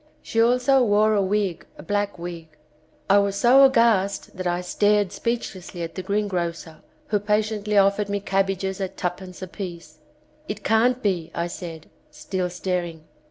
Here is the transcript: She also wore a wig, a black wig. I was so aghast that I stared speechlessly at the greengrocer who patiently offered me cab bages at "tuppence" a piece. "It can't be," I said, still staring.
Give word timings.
She 0.23 0.41
also 0.41 0.81
wore 0.83 1.13
a 1.13 1.21
wig, 1.21 1.63
a 1.77 1.83
black 1.83 2.17
wig. 2.17 2.47
I 3.07 3.19
was 3.19 3.35
so 3.35 3.63
aghast 3.65 4.35
that 4.35 4.47
I 4.47 4.61
stared 4.61 5.11
speechlessly 5.11 5.83
at 5.83 5.93
the 5.93 6.01
greengrocer 6.01 6.81
who 7.09 7.19
patiently 7.19 7.77
offered 7.77 8.09
me 8.09 8.19
cab 8.19 8.47
bages 8.47 8.81
at 8.81 8.97
"tuppence" 8.97 9.43
a 9.43 9.47
piece. 9.47 9.99
"It 10.47 10.63
can't 10.63 11.03
be," 11.03 11.29
I 11.35 11.45
said, 11.45 11.87
still 12.09 12.49
staring. 12.49 13.03